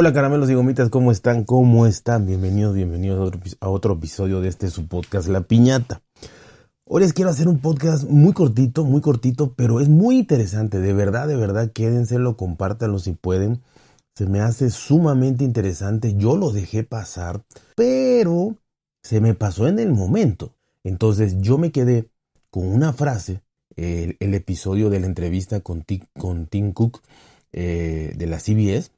[0.00, 1.44] Hola caramelos y gomitas, ¿cómo están?
[1.44, 2.24] ¿Cómo están?
[2.24, 6.00] Bienvenidos, bienvenidos a otro, episodio de este su podcast La Piñata.
[6.86, 10.80] Hoy les quiero hacer un podcast muy cortito, muy cortito, pero es muy interesante.
[10.80, 13.60] De verdad, de verdad, quédenselo, compártanlo si pueden.
[14.20, 16.14] Se me hace sumamente interesante.
[16.14, 17.42] Yo lo dejé pasar,
[17.74, 18.54] pero
[19.02, 20.52] se me pasó en el momento.
[20.84, 22.10] Entonces yo me quedé
[22.50, 23.40] con una frase,
[23.76, 25.86] el, episodio de la entrevista con,
[26.18, 27.00] con Tim Cook
[27.52, 28.90] eh, de la CBS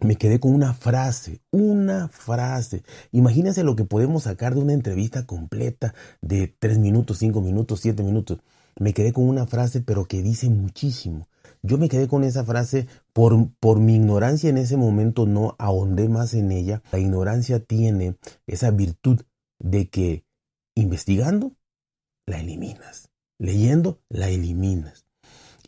[0.00, 2.84] me quedé con una frase, una frase.
[3.10, 8.04] Imagínense lo que podemos sacar de una entrevista completa de 3 minutos, 5 minutos, 7
[8.04, 8.38] minutos.
[8.78, 11.26] Me quedé con una frase, pero que dice muchísimo.
[11.66, 16.10] Yo me quedé con esa frase por, por mi ignorancia en ese momento, no ahondé
[16.10, 16.82] más en ella.
[16.92, 19.22] La ignorancia tiene esa virtud
[19.58, 20.26] de que
[20.74, 21.52] investigando,
[22.26, 23.08] la eliminas.
[23.38, 25.06] Leyendo, la eliminas.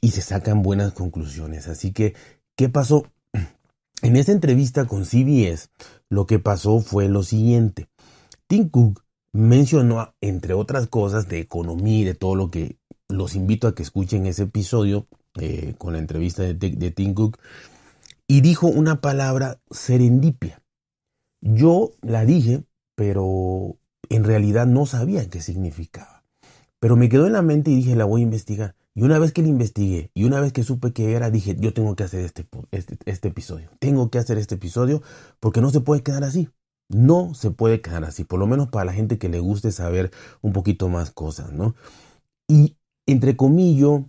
[0.03, 1.67] Y se sacan buenas conclusiones.
[1.67, 2.15] Así que,
[2.57, 3.07] ¿qué pasó?
[4.03, 5.71] En esa entrevista con CBS,
[6.11, 7.89] lo que pasó fue lo siguiente.
[8.47, 12.77] Tim Cook mencionó, entre otras cosas, de economía y de todo lo que
[13.09, 15.07] los invito a que escuchen ese episodio
[15.41, 17.39] eh, con la entrevista de, de Tim Cook,
[18.29, 20.63] y dijo una palabra serendipia.
[21.41, 23.77] Yo la dije, pero
[24.09, 26.25] en realidad no sabía qué significaba.
[26.81, 28.75] Pero me quedó en la mente y dije, la voy a investigar.
[28.95, 31.75] Y una vez que la investigué y una vez que supe qué era, dije, yo
[31.75, 33.71] tengo que hacer este, este, este episodio.
[33.79, 35.03] Tengo que hacer este episodio
[35.39, 36.49] porque no se puede quedar así.
[36.89, 40.13] No se puede quedar así, por lo menos para la gente que le guste saber
[40.41, 41.75] un poquito más cosas, ¿no?
[42.47, 42.77] Y
[43.07, 44.03] entre comillas,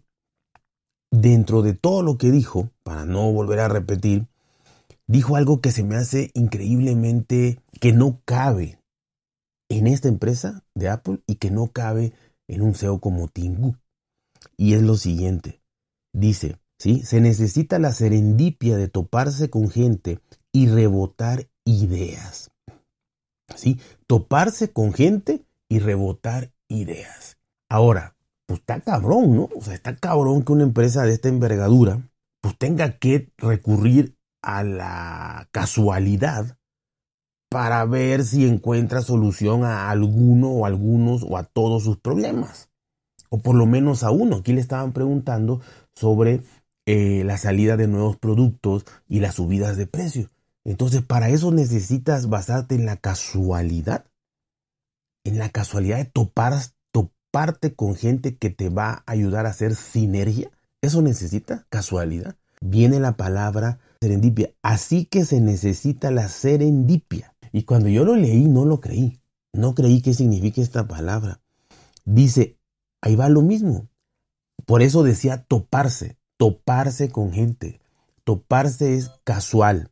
[1.21, 4.27] dentro de todo lo que dijo, para no volver a repetir,
[5.07, 8.79] dijo algo que se me hace increíblemente que no cabe
[9.69, 12.13] en esta empresa de Apple y que no cabe
[12.47, 13.77] en un CEO como Cook.
[14.55, 15.61] Y es lo siguiente.
[16.13, 17.03] Dice, ¿sí?
[17.03, 20.19] Se necesita la serendipia de toparse con gente
[20.51, 22.51] y rebotar ideas.
[23.55, 23.79] ¿Sí?
[24.07, 27.37] Toparse con gente y rebotar ideas.
[27.69, 28.16] Ahora,
[28.47, 29.49] pues está cabrón, ¿no?
[29.55, 32.01] O sea, está cabrón que una empresa de esta envergadura
[32.41, 36.57] pues tenga que recurrir a la casualidad
[37.49, 42.69] para ver si encuentra solución a alguno o algunos o a todos sus problemas.
[43.29, 44.37] O por lo menos a uno.
[44.37, 45.61] Aquí le estaban preguntando
[45.95, 46.41] sobre
[46.85, 50.29] eh, la salida de nuevos productos y las subidas de precios.
[50.63, 54.05] Entonces, para eso necesitas basarte en la casualidad.
[55.25, 56.53] En la casualidad de topar,
[57.31, 60.51] toparte con gente que te va a ayudar a hacer sinergia.
[60.81, 62.35] Eso necesita casualidad.
[62.61, 64.51] Viene la palabra serendipia.
[64.61, 67.33] Así que se necesita la serendipia.
[67.51, 69.19] Y cuando yo lo leí, no lo creí.
[69.53, 71.41] No creí qué significa esta palabra.
[72.05, 72.57] Dice,
[73.01, 73.87] ahí va lo mismo.
[74.65, 77.79] Por eso decía toparse, toparse con gente.
[78.23, 79.91] Toparse es casual,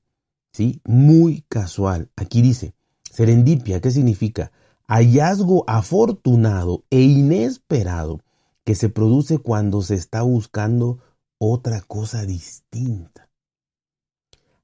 [0.53, 0.81] ¿sí?
[0.85, 2.09] Muy casual.
[2.16, 2.74] Aquí dice,
[3.12, 4.51] serendipia, ¿qué significa?
[4.88, 8.22] Hallazgo afortunado e inesperado
[8.63, 11.00] que se produce cuando se está buscando
[11.40, 13.29] otra cosa distinta.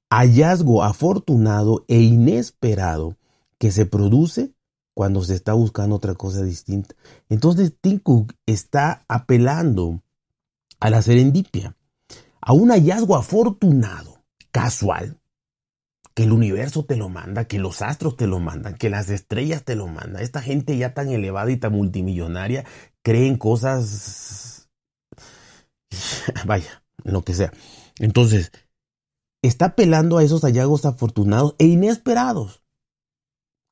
[0.10, 3.18] Hallazgo afortunado e inesperado
[3.58, 4.54] que se produce
[4.94, 6.96] cuando se está buscando otra cosa distinta.
[7.30, 10.02] Entonces Tim Cook está apelando
[10.80, 11.78] a la serendipia,
[12.42, 15.21] a un hallazgo afortunado, casual,
[16.22, 19.64] que el universo te lo manda, que los astros te lo mandan, que las estrellas
[19.64, 20.22] te lo mandan.
[20.22, 22.64] Esta gente ya tan elevada y tan multimillonaria
[23.02, 24.70] creen cosas,
[26.46, 27.52] vaya, lo que sea.
[27.98, 28.52] Entonces,
[29.42, 32.62] está apelando a esos hallazgos afortunados e inesperados.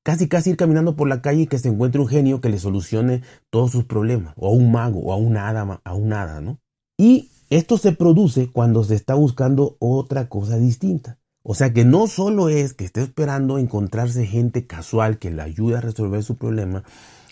[0.04, 2.58] Casi, casi ir caminando por la calle y que se encuentre un genio que le
[2.58, 3.22] solucione
[3.52, 6.60] todos sus problemas, o a un mago, o a un hada, a un hada, ¿no?
[6.98, 11.19] Y esto se produce cuando se está buscando otra cosa distinta.
[11.44, 15.78] O sea que no solo es que esté esperando encontrarse gente casual que le ayude
[15.78, 16.84] a resolver su problema,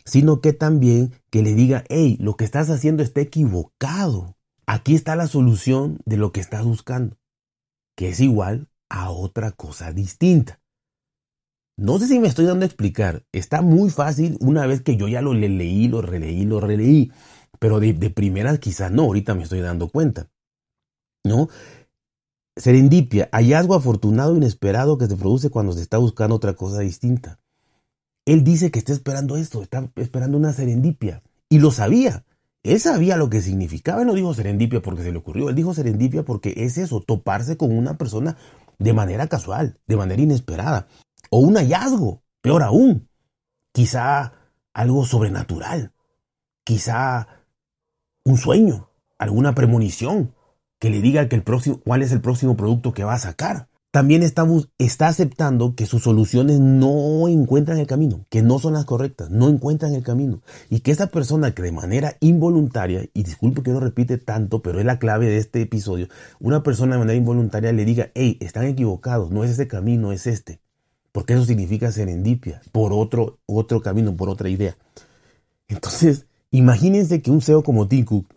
[0.05, 4.35] sino que también que le diga, hey, lo que estás haciendo está equivocado.
[4.65, 7.17] Aquí está la solución de lo que estás buscando,
[7.95, 10.61] que es igual a otra cosa distinta.
[11.77, 13.23] No sé si me estoy dando a explicar.
[13.31, 17.11] Está muy fácil una vez que yo ya lo le leí, lo releí, lo releí.
[17.59, 20.27] Pero de, de primeras quizás no, ahorita me estoy dando cuenta.
[21.23, 21.49] ¿No?
[22.57, 27.39] Serendipia, hallazgo afortunado inesperado que se produce cuando se está buscando otra cosa distinta.
[28.25, 31.21] Él dice que está esperando esto, está esperando una serendipia.
[31.49, 32.25] Y lo sabía.
[32.63, 34.01] Él sabía lo que significaba.
[34.01, 35.49] Él no dijo serendipia porque se le ocurrió.
[35.49, 38.35] Él dijo serendipia porque es eso, toparse con una persona
[38.79, 40.87] de manera casual, de manera inesperada.
[41.29, 43.07] O un hallazgo, peor aún.
[43.71, 44.33] quizá
[44.73, 45.93] algo sobrenatural,
[46.63, 47.27] quizá
[48.23, 50.33] un sueño, alguna premonición
[50.79, 53.67] que le diga que el próximo, cuál es el próximo producto que va a sacar.
[53.89, 54.45] También está,
[54.77, 59.49] está aceptando que sus soluciones no encuentran el camino, que no son las correctas, no
[59.49, 60.41] encuentran el camino.
[60.69, 64.79] Y que esa persona que de manera involuntaria, y disculpe que no repite tanto, pero
[64.79, 66.09] es la clave de este episodio,
[66.39, 70.27] una persona de manera involuntaria le diga, hey, están equivocados, no es ese camino, es
[70.27, 70.59] este.
[71.11, 74.77] Porque eso significa serendipia, por otro, otro camino, por otra idea.
[75.69, 78.27] Entonces, imagínense que un CEO como Tim Cook,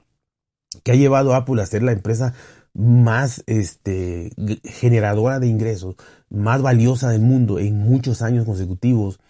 [0.82, 2.34] que ha llevado a Apple a ser la empresa
[2.74, 4.30] más este,
[4.64, 5.96] generadora de ingresos,
[6.28, 9.20] más valiosa del mundo en muchos años consecutivos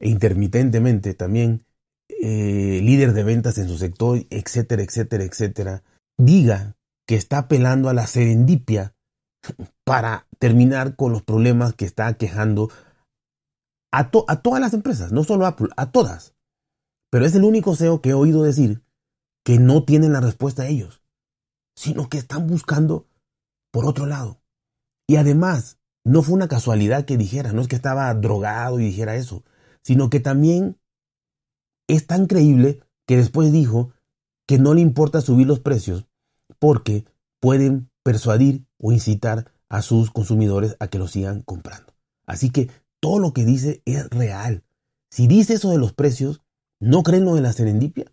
[0.00, 1.64] e intermitentemente también,
[2.08, 5.82] eh, líder de ventas en su sector, etcétera, etcétera, etcétera,
[6.18, 6.76] diga
[7.06, 8.94] que está apelando a la serendipia
[9.84, 12.70] para terminar con los problemas que está quejando
[13.92, 16.34] a, a todas las empresas, no solo a Apple, a todas.
[17.10, 18.83] Pero es el único CEO que he oído decir
[19.44, 21.04] que no tienen la respuesta a ellos
[21.74, 23.06] sino que están buscando
[23.70, 24.40] por otro lado.
[25.06, 29.16] Y además, no fue una casualidad que dijera, no es que estaba drogado y dijera
[29.16, 29.42] eso,
[29.82, 30.78] sino que también
[31.88, 33.92] es tan creíble que después dijo
[34.46, 36.06] que no le importa subir los precios
[36.58, 37.04] porque
[37.40, 41.94] pueden persuadir o incitar a sus consumidores a que lo sigan comprando.
[42.26, 42.70] Así que
[43.00, 44.62] todo lo que dice es real.
[45.10, 46.42] Si dice eso de los precios,
[46.80, 48.10] ¿no creen lo de la serendipia?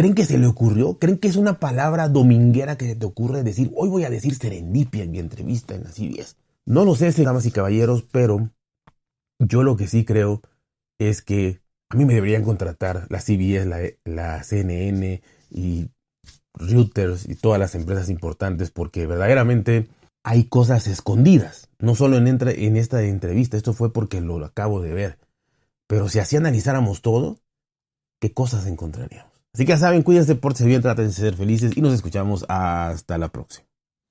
[0.00, 0.98] ¿Creen que se le ocurrió?
[0.98, 4.34] ¿Creen que es una palabra dominguera que se te ocurre decir, hoy voy a decir
[4.34, 6.36] serendipia en mi entrevista en la CBS?
[6.64, 8.48] No lo sé, damas y caballeros, pero
[9.38, 10.40] yo lo que sí creo
[10.98, 11.60] es que
[11.90, 15.20] a mí me deberían contratar la CBS, la, la CNN
[15.50, 15.90] y
[16.54, 19.86] Reuters y todas las empresas importantes porque verdaderamente
[20.24, 21.68] hay cosas escondidas.
[21.78, 25.18] No solo en, en esta entrevista, esto fue porque lo acabo de ver.
[25.86, 27.38] Pero si así analizáramos todo,
[28.18, 29.29] ¿qué cosas encontraríamos?
[29.52, 33.18] Así que ya saben, cuídense, por bien, traten de ser felices y nos escuchamos hasta
[33.18, 33.69] la próxima.